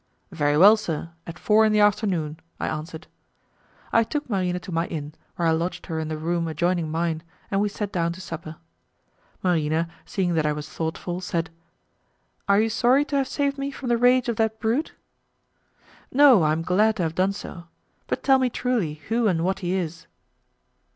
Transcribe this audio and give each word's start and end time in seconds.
"Very 0.31 0.57
well, 0.57 0.77
sir, 0.77 1.11
at 1.27 1.37
four 1.37 1.63
in 1.63 1.71
the 1.73 1.79
afternoon," 1.79 2.39
I 2.59 2.67
answered. 2.67 3.05
I 3.93 4.03
took 4.03 4.27
Marina 4.27 4.57
to 4.61 4.71
my 4.71 4.87
inn, 4.87 5.13
where 5.35 5.47
I 5.47 5.51
lodged 5.51 5.85
her 5.85 5.99
in 5.99 6.07
the 6.07 6.17
room 6.17 6.47
adjoining 6.47 6.89
mine, 6.89 7.21
and 7.51 7.61
we 7.61 7.69
sat 7.69 7.91
down 7.91 8.11
to 8.13 8.19
supper. 8.19 8.55
Marina, 9.43 9.89
seeing 10.03 10.33
that 10.33 10.45
I 10.47 10.53
was 10.53 10.67
thoughtful, 10.67 11.21
said, 11.21 11.51
"Are 12.49 12.59
you 12.59 12.67
sorry 12.71 13.05
to 13.05 13.17
have 13.17 13.27
saved 13.27 13.59
me 13.59 13.69
from 13.69 13.89
the 13.89 13.97
rage 13.99 14.27
of 14.27 14.37
that 14.37 14.59
brute?" 14.59 14.93
"No, 16.11 16.41
I 16.41 16.51
am 16.51 16.63
glad 16.63 16.95
to 16.95 17.03
have 17.03 17.13
done 17.13 17.31
so, 17.31 17.65
but 18.07 18.23
tell 18.23 18.39
me 18.39 18.49
truly 18.49 18.95
who 19.09 19.27
and 19.27 19.43
what 19.43 19.59
he 19.59 19.73
is." 19.75 20.07